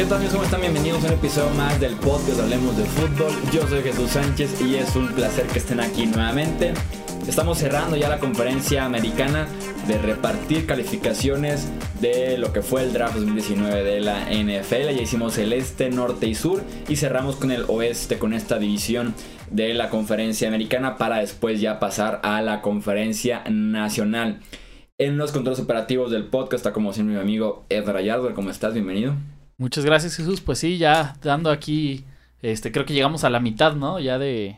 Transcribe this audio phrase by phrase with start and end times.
[0.00, 0.32] ¿Qué tal amigos?
[0.32, 0.62] ¿Cómo están?
[0.62, 3.32] Bienvenidos a un episodio más del podcast Hablemos de Fútbol.
[3.52, 6.72] Yo soy Jesús Sánchez y es un placer que estén aquí nuevamente.
[7.28, 9.46] Estamos cerrando ya la conferencia americana
[9.86, 11.70] de repartir calificaciones
[12.00, 14.96] de lo que fue el draft 2019 de la NFL.
[14.96, 19.14] Ya hicimos el este, norte y sur y cerramos con el oeste con esta división
[19.50, 24.40] de la conferencia americana para después ya pasar a la conferencia nacional.
[24.96, 28.32] En los controles operativos del podcast está como siempre mi amigo Ed Rayardo.
[28.32, 28.72] ¿Cómo estás?
[28.72, 29.14] Bienvenido.
[29.60, 30.40] Muchas gracias Jesús.
[30.40, 32.06] Pues sí, ya dando aquí,
[32.40, 34.00] este, creo que llegamos a la mitad, ¿no?
[34.00, 34.56] Ya de,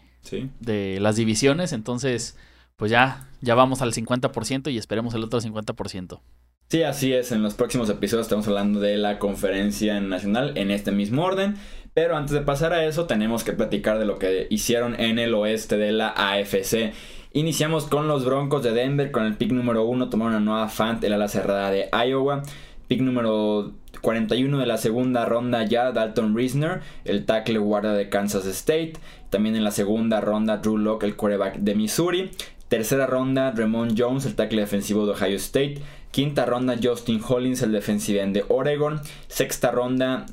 [0.61, 1.73] de las divisiones.
[1.73, 2.39] Entonces,
[2.77, 6.21] pues ya, ya vamos al 50% y esperemos el otro 50%.
[6.69, 7.33] Sí, así es.
[7.33, 11.57] En los próximos episodios estamos hablando de la conferencia nacional en este mismo orden.
[11.95, 15.35] Pero antes de pasar a eso, tenemos que platicar de lo que hicieron en el
[15.35, 16.93] oeste de la AFC.
[17.33, 19.11] Iniciamos con los Broncos de Denver.
[19.11, 22.45] Con el pick número 1 tomaron a Noah Fant, el ala cerrada de Iowa.
[22.93, 28.45] Pick número 41 de la segunda ronda ya Dalton Reisner, el tackle guarda de Kansas
[28.45, 28.93] State.
[29.31, 32.33] También en la segunda ronda Drew Locke, el quarterback de Missouri.
[32.69, 35.77] Tercera ronda Ramon Jones, el tackle defensivo de Ohio State.
[36.11, 39.01] Quinta ronda Justin Hollins, el defensivo de Oregon.
[39.27, 40.27] Sexta ronda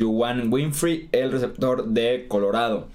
[0.00, 2.88] Juwan Winfrey, el receptor de Colorado.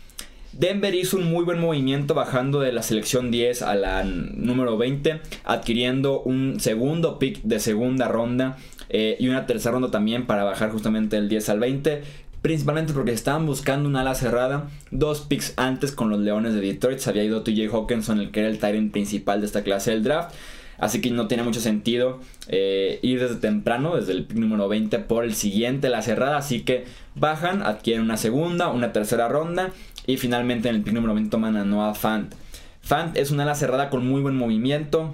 [0.54, 5.22] Denver hizo un muy buen movimiento bajando de la selección 10 a la número 20,
[5.46, 8.58] adquiriendo un segundo pick de segunda ronda
[8.90, 12.02] eh, y una tercera ronda también para bajar justamente del 10 al 20.
[12.42, 14.68] Principalmente porque estaban buscando una ala cerrada.
[14.90, 16.98] Dos picks antes con los Leones de Detroit.
[16.98, 20.04] Se había ido TJ Hawkinson, el que era el Tyrant principal de esta clase del
[20.04, 20.34] draft.
[20.82, 25.00] Así que no tiene mucho sentido eh, ir desde temprano, desde el pick número 20
[25.00, 26.38] por el siguiente, la cerrada.
[26.38, 29.72] Así que bajan, adquieren una segunda, una tercera ronda.
[30.08, 32.34] Y finalmente en el pick número 20 toman a Noah Fant.
[32.82, 35.14] Fant es una ala cerrada con muy buen movimiento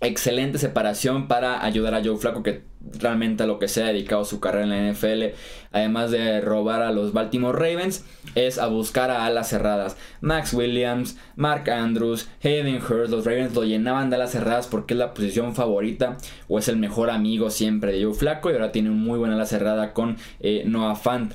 [0.00, 2.62] excelente separación para ayudar a Joe Flaco que
[3.00, 5.34] realmente a lo que se ha dedicado su carrera en la NFL
[5.72, 8.04] además de robar a los Baltimore Ravens
[8.34, 9.96] es a buscar a alas cerradas.
[10.20, 14.98] Max Williams, Mark Andrews, Hayden Hurst los Ravens lo llenaban de alas cerradas porque es
[14.98, 16.16] la posición favorita
[16.48, 19.34] o es el mejor amigo siempre de Joe Flaco y ahora tiene un muy buena
[19.34, 21.34] ala cerrada con eh, Noah Fant.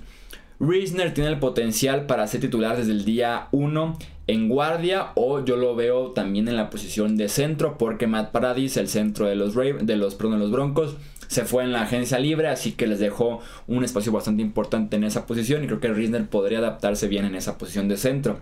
[0.59, 3.97] Reisner tiene el potencial para ser titular desde el día 1
[4.27, 8.77] en guardia o yo lo veo también en la posición de centro porque Matt Paradis,
[8.77, 10.95] el centro de los, de los, los Broncos,
[11.27, 15.03] se fue en la agencia libre, así que les dejó un espacio bastante importante en
[15.03, 18.39] esa posición y creo que Reisner podría adaptarse bien en esa posición de centro.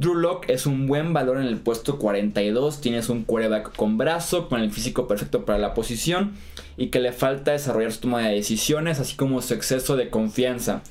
[0.00, 4.48] Drew Locke es un buen valor en el puesto 42, tienes un quarterback con brazo,
[4.48, 6.34] con el físico perfecto para la posición
[6.76, 10.82] y que le falta desarrollar su toma de decisiones, así como su exceso de confianza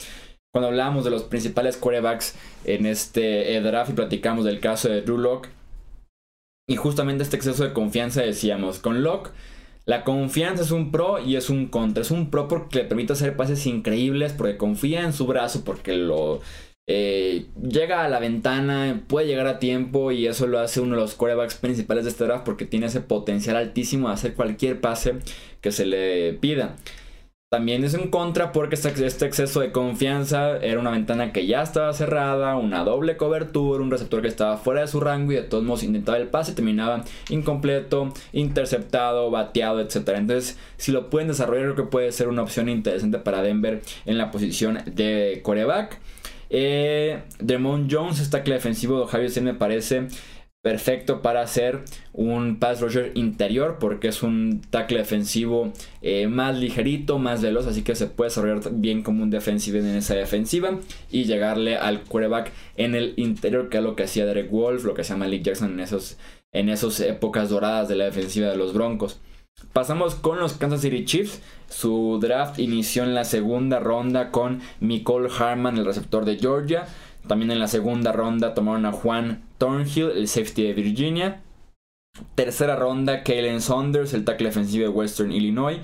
[0.54, 2.36] cuando hablábamos de los principales quarterbacks
[2.66, 5.50] en este eh, draft y platicamos del caso de Drew Locke.
[6.70, 9.32] Y justamente este exceso de confianza decíamos, con Locke
[9.88, 12.02] la confianza es un pro y es un contra.
[12.02, 15.94] Es un pro porque le permite hacer pases increíbles, porque confía en su brazo, porque
[15.94, 16.42] lo
[16.90, 21.02] eh, llega a la ventana, puede llegar a tiempo y eso lo hace uno de
[21.02, 25.16] los quarterbacks principales de este draft porque tiene ese potencial altísimo de hacer cualquier pase
[25.62, 26.76] que se le pida.
[27.50, 31.94] También es en contra porque este, exceso de confianza era una ventana que ya estaba
[31.94, 35.64] cerrada, una doble cobertura, un receptor que estaba fuera de su rango y de todos
[35.64, 40.10] modos intentaba el pase, terminaba incompleto, interceptado, bateado, etc.
[40.18, 44.18] Entonces, si lo pueden desarrollar, creo que puede ser una opción interesante para Denver en
[44.18, 46.02] la posición de coreback.
[46.50, 50.08] Eh, Demon Jones, está que defensivo de Ohio State me parece
[50.68, 57.20] perfecto para hacer un pass rusher interior porque es un tackle defensivo eh, más ligerito,
[57.20, 60.78] más veloz, así que se puede desarrollar bien como un defensivo en esa defensiva
[61.10, 64.94] y llegarle al quarterback en el interior, que es lo que hacía Derek Wolf, lo
[64.94, 66.18] que llama Malik Jackson en esos
[66.52, 69.22] en esas épocas doradas de la defensiva de los Broncos.
[69.72, 71.42] Pasamos con los Kansas City Chiefs.
[71.70, 76.88] Su draft inició en la segunda ronda con Nicole Harman, el receptor de Georgia.
[77.28, 81.42] También en la segunda ronda tomaron a Juan Thornhill, el safety de Virginia.
[82.36, 85.80] Tercera ronda, Kalen Saunders, el tackle defensivo de Western Illinois.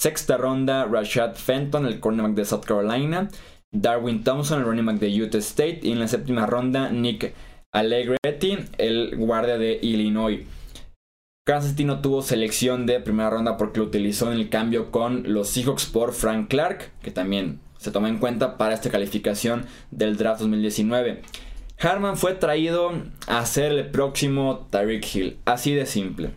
[0.00, 3.28] Sexta ronda, Rashad Fenton, el cornerback de South Carolina.
[3.72, 5.80] Darwin Thompson, el running back de Utah State.
[5.82, 7.34] Y en la séptima ronda, Nick
[7.72, 10.46] Allegretti, el guardia de Illinois.
[11.46, 15.34] Kansas City no tuvo selección de primera ronda porque lo utilizó en el cambio con
[15.34, 20.16] los Seahawks por Frank Clark, que también se toma en cuenta para esta calificación del
[20.16, 21.20] draft 2019.
[21.78, 22.92] Harman fue traído
[23.26, 26.30] a ser el próximo Tyreek Hill, así de simple.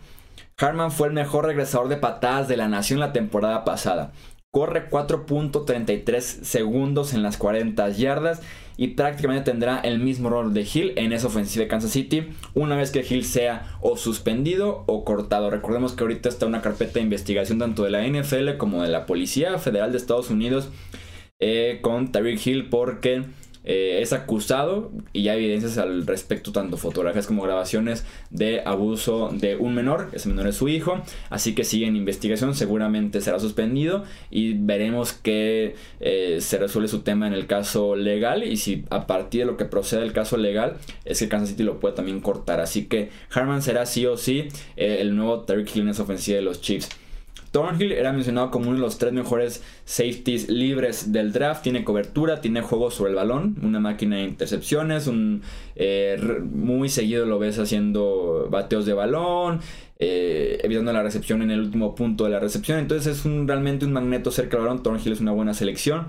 [0.58, 4.12] Harman fue el mejor regresador de patadas de la nación la temporada pasada.
[4.50, 8.42] Corre 4.33 segundos en las 40 yardas
[8.76, 12.76] y prácticamente tendrá el mismo rol de Hill en esa ofensiva de Kansas City una
[12.76, 15.50] vez que Hill sea o suspendido o cortado.
[15.50, 19.04] Recordemos que ahorita está una carpeta de investigación tanto de la NFL como de la
[19.06, 20.70] Policía Federal de Estados Unidos
[21.40, 23.24] eh, con Tyreek Hill porque
[23.70, 29.56] eh, es acusado y hay evidencias al respecto, tanto fotografías como grabaciones de abuso de
[29.56, 34.04] un menor, ese menor es su hijo, así que sigue en investigación, seguramente será suspendido
[34.30, 39.06] y veremos que eh, se resuelve su tema en el caso legal y si a
[39.06, 42.20] partir de lo que procede el caso legal es que Kansas City lo puede también
[42.20, 44.48] cortar, así que Harman será sí o sí
[44.78, 46.88] eh, el nuevo Terry Hill en esa ofensiva de los Chiefs.
[47.50, 51.62] Thornhill era mencionado como uno de los tres mejores safeties libres del draft.
[51.62, 55.42] Tiene cobertura, tiene juego sobre el balón, una máquina de intercepciones, un,
[55.76, 56.18] eh,
[56.52, 59.60] muy seguido lo ves haciendo bateos de balón,
[59.98, 62.78] eh, evitando la recepción en el último punto de la recepción.
[62.78, 64.82] Entonces es realmente un magneto cerca del balón.
[64.82, 66.06] Thornhill es una buena selección.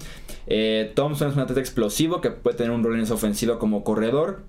[0.47, 3.83] Eh, Thompson es un atleta explosivo que puede tener un rol en esa ofensiva como
[3.83, 4.43] corredor.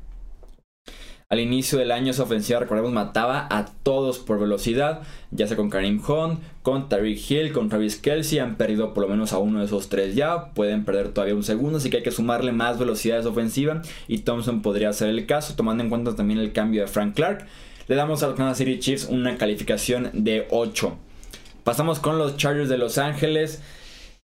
[1.32, 5.71] Al inicio del año esa ofensiva, recordemos, mataba a todos por velocidad, ya sea con
[5.71, 9.61] Karim Hunt, con Tariq Hill, con Travis Kelsey, han perdido por lo menos a uno
[9.61, 12.81] de esos tres ya, pueden perder todavía un segundo, así que hay que sumarle más
[12.81, 16.53] velocidad a esa ofensiva y Thompson podría ser el caso, tomando en cuenta también el
[16.53, 17.47] cambio de Frank Clark.
[17.87, 20.99] Le damos a los Kansas City Chiefs una calificación de 8.
[21.62, 23.62] Pasamos con los Chargers de Los Ángeles.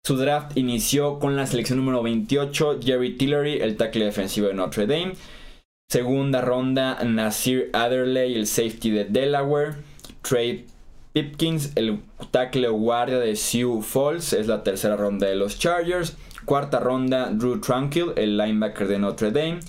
[0.04, 4.86] Su draft inició con la selección número 28, Jerry Tillery, el tackle defensivo de Notre
[4.86, 5.12] Dame.
[5.88, 9.76] Segunda ronda, Nasir Adderley, el safety de Delaware.
[10.22, 10.66] Trey
[11.12, 12.00] Pipkins, el
[12.31, 16.16] tackle guardia de Sioux Falls, es la tercera ronda de los Chargers.
[16.44, 19.60] Cuarta ronda, Drew Tranquil, el linebacker de Notre Dame.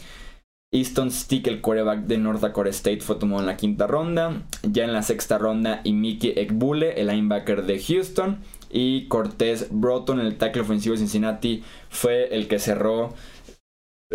[0.71, 4.41] Easton Stick, el quarterback de North Dakota State, fue tomado en la quinta ronda.
[4.63, 8.39] Ya en la sexta ronda, Mickey Ekbule, el linebacker de Houston.
[8.69, 13.13] Y Cortez Broughton, el tackle ofensivo de Cincinnati, fue el que cerró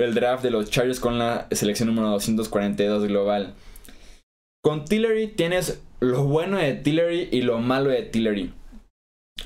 [0.05, 3.55] el draft de los Chargers con la selección número 242 global.
[4.63, 8.53] Con Tillery tienes lo bueno de Tillery y lo malo de Tillery.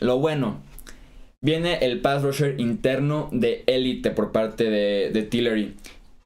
[0.01, 0.61] Lo bueno,
[1.41, 5.77] viene el pass rusher interno de élite por parte de, Tillery.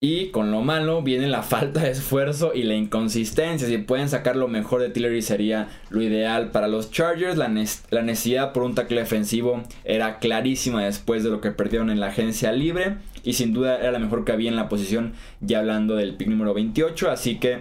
[0.00, 3.66] Y con lo malo viene la falta de esfuerzo y la inconsistencia.
[3.66, 7.36] Si pueden sacar lo mejor de Tillery sería lo ideal para los Chargers.
[7.36, 12.06] La, necesidad por un tackle defensivo era clarísima después de lo que perdieron en la
[12.06, 12.98] agencia libre.
[13.28, 16.28] Y sin duda era la mejor que había en la posición ya hablando del pick
[16.28, 17.10] número 28.
[17.10, 17.58] Así que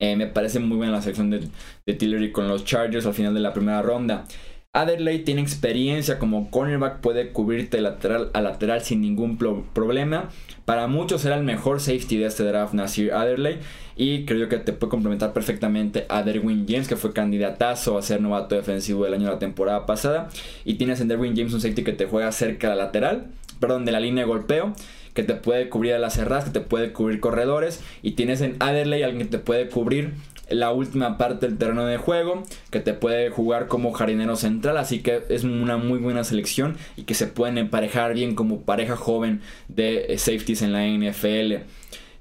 [0.00, 1.48] eh, me parece muy buena la selección de,
[1.86, 4.24] de Tillery con los Chargers al final de la primera ronda.
[4.74, 10.30] Adderley tiene experiencia como cornerback, puede cubrirte lateral a lateral sin ningún problema.
[10.64, 13.58] Para muchos era el mejor safety de este draft, Nasir Adderley.
[13.96, 18.22] Y creo que te puede complementar perfectamente a Derwin James, que fue candidatazo a ser
[18.22, 20.30] novato defensivo del año de la temporada pasada.
[20.64, 23.26] Y tienes en Derwin James un safety que te juega cerca de la lateral,
[23.60, 24.72] perdón, de la línea de golpeo
[25.12, 27.82] que te puede cubrir a las cerradas, que te puede cubrir corredores.
[28.02, 30.14] Y tienes en Adderley alguien que te puede cubrir
[30.54, 35.00] la última parte del terreno de juego, que te puede jugar como jardinero central, así
[35.00, 39.40] que es una muy buena selección y que se pueden emparejar bien como pareja joven
[39.68, 41.64] de eh, safeties en la NFL.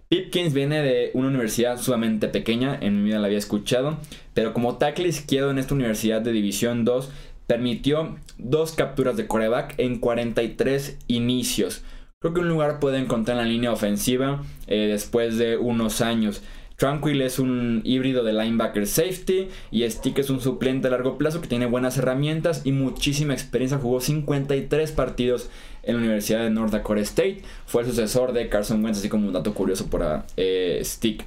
[0.09, 3.97] Pipkins viene de una universidad sumamente pequeña, en mi vida la había escuchado,
[4.33, 7.09] pero como tackle izquierdo en esta universidad de División 2
[7.47, 11.83] permitió dos capturas de coreback en 43 inicios.
[12.21, 16.43] Creo que un lugar puede encontrar en la línea ofensiva eh, después de unos años.
[16.81, 21.39] Tranquil es un híbrido de linebacker safety y Stick es un suplente a largo plazo
[21.39, 23.77] que tiene buenas herramientas y muchísima experiencia.
[23.77, 25.51] Jugó 53 partidos
[25.83, 27.43] en la Universidad de North Dakota State.
[27.67, 31.23] Fue el sucesor de Carson Wentz, así como un dato curioso para eh, Stick.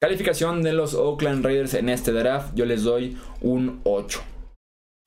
[0.00, 4.20] Calificación de los Oakland Raiders en este draft, yo les doy un 8.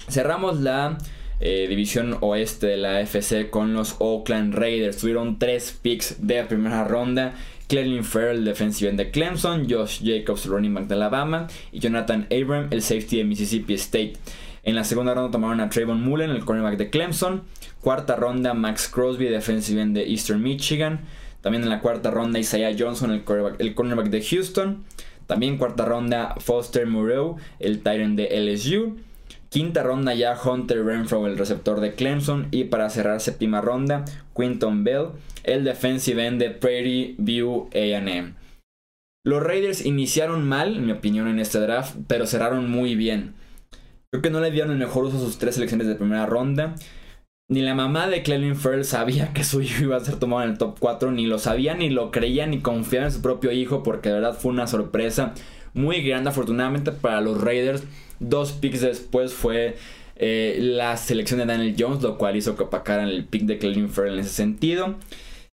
[0.07, 0.97] Cerramos la
[1.41, 4.95] eh, división oeste de la FC con los Oakland Raiders.
[4.95, 7.35] Tuvieron 3 picks de primera ronda
[7.67, 12.67] Clelin Farrell, defensive end de Clemson, Josh Jacobs, running back de Alabama, y Jonathan Abram,
[12.71, 14.13] el safety de Mississippi State.
[14.63, 17.43] En la segunda ronda tomaron a Trayvon Mullen, el cornerback de Clemson.
[17.81, 21.01] Cuarta ronda, Max Crosby, defensive end de Eastern Michigan.
[21.41, 24.83] También en la cuarta ronda, Isaiah Johnson, el cornerback, de Houston.
[25.27, 28.97] También cuarta ronda, Foster Moreau, el Tyrant de LSU.
[29.49, 32.47] Quinta ronda ya Hunter Renfro, el receptor de Clemson.
[32.51, 35.09] Y para cerrar séptima ronda, Quinton Bell,
[35.43, 38.35] el defensive end de Prairie View AM.
[39.25, 43.33] Los Raiders iniciaron mal, en mi opinión, en este draft, pero cerraron muy bien.
[44.11, 46.75] Creo que no le dieron el mejor uso a sus tres selecciones de primera ronda.
[47.49, 50.51] Ni la mamá de Clelin Ferrell sabía que su hijo iba a ser tomado en
[50.51, 53.83] el top 4, ni lo sabía, ni lo creía, ni confiaba en su propio hijo,
[53.83, 55.33] porque de verdad fue una sorpresa
[55.75, 57.83] muy grande, afortunadamente para los Raiders.
[58.19, 59.75] Dos picks después fue
[60.15, 63.89] eh, la selección de Daniel Jones, lo cual hizo que opacaran el pick de Clelin
[63.89, 64.95] Ferrell en ese sentido.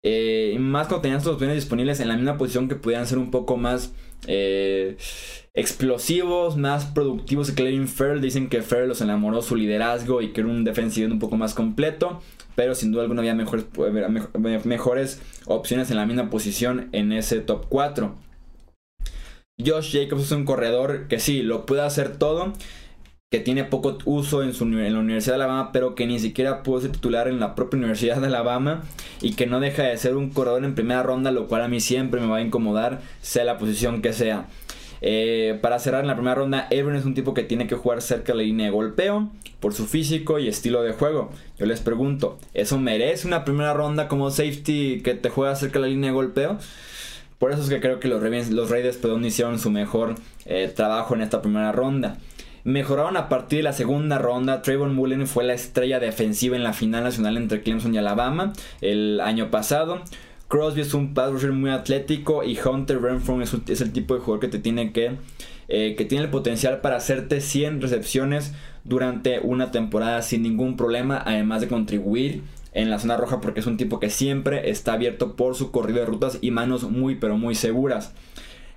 [0.04, 3.32] Eh, más cuando tenían sus opciones disponibles en la misma posición que pudieran ser un
[3.32, 3.94] poco más
[4.28, 4.98] eh,
[5.54, 8.22] explosivos, más productivos que Clelin Ferrell.
[8.22, 11.54] Dicen que Ferrell los enamoró su liderazgo y que era un defensivo un poco más
[11.54, 12.22] completo.
[12.56, 13.66] Pero sin duda alguna había mejores,
[14.64, 18.16] mejores opciones en la misma posición en ese top 4.
[19.64, 22.54] Josh Jacobs es un corredor que sí, lo puede hacer todo
[23.32, 26.64] que tiene poco uso en, su, en la Universidad de Alabama, pero que ni siquiera
[26.64, 28.84] pudo ser titular en la propia Universidad de Alabama
[29.22, 31.80] y que no deja de ser un corredor en primera ronda, lo cual a mí
[31.82, 34.48] siempre me va a incomodar, sea la posición que sea.
[35.02, 38.02] Eh, para cerrar en la primera ronda, Ebron es un tipo que tiene que jugar
[38.02, 41.32] cerca de la línea de golpeo por su físico y estilo de juego.
[41.60, 45.88] Yo les pregunto, ¿eso merece una primera ronda como safety que te juega cerca de
[45.88, 46.58] la línea de golpeo?
[47.38, 48.72] Por eso es que creo que los, Ravens, los
[49.26, 50.16] hicieron su mejor
[50.46, 52.18] eh, trabajo en esta primera ronda
[52.66, 54.62] mejoraron a partir de la segunda ronda.
[54.62, 58.52] Trayvon Mullen fue la estrella defensiva en la final nacional entre Clemson y Alabama
[58.82, 60.02] el año pasado.
[60.48, 64.42] Crosby es un pass rusher muy atlético y Hunter Renfro es, el tipo de jugador
[64.42, 65.18] que te tiene que
[65.68, 71.22] eh, que tiene el potencial para hacerte 100 recepciones durante una temporada sin ningún problema,
[71.26, 72.44] además de contribuir
[72.76, 76.02] en la zona roja porque es un tipo que siempre está abierto por su corrido
[76.02, 78.14] de rutas y manos muy pero muy seguras.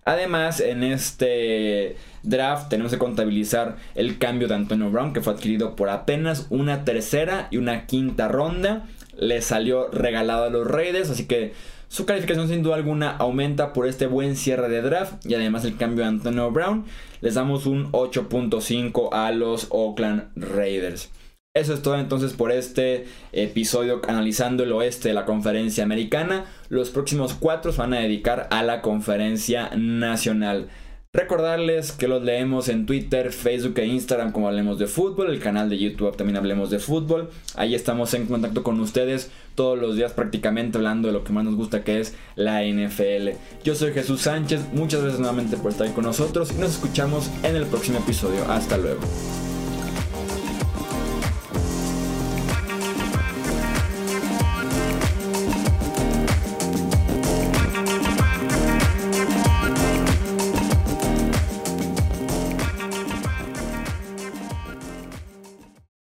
[0.07, 5.77] Además, en este draft tenemos que contabilizar el cambio de Antonio Brown que fue adquirido
[5.77, 8.87] por apenas una tercera y una quinta ronda.
[9.19, 11.53] Le salió regalado a los Raiders, así que
[11.89, 15.77] su calificación sin duda alguna aumenta por este buen cierre de draft y además el
[15.77, 16.87] cambio de Antonio Brown.
[17.21, 21.11] Les damos un 8.5 a los Oakland Raiders.
[21.59, 26.45] Eso es todo entonces por este episodio analizando el oeste de la conferencia americana.
[26.69, 30.69] Los próximos cuatro se van a dedicar a la conferencia nacional.
[31.13, 35.69] Recordarles que los leemos en Twitter, Facebook e Instagram como Hablemos de Fútbol, el canal
[35.69, 37.31] de YouTube también Hablemos de Fútbol.
[37.57, 41.45] Ahí estamos en contacto con ustedes todos los días prácticamente hablando de lo que más
[41.45, 43.31] nos gusta que es la NFL.
[43.65, 47.57] Yo soy Jesús Sánchez, muchas gracias nuevamente por estar con nosotros y nos escuchamos en
[47.57, 48.45] el próximo episodio.
[48.49, 49.01] Hasta luego.